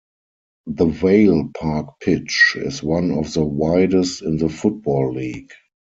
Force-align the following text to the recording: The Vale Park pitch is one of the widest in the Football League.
The 0.65 0.87
Vale 0.87 1.51
Park 1.59 1.99
pitch 2.01 2.55
is 2.59 2.81
one 2.81 3.11
of 3.11 3.31
the 3.35 3.45
widest 3.45 4.23
in 4.23 4.37
the 4.37 4.49
Football 4.49 5.13
League. 5.13 5.51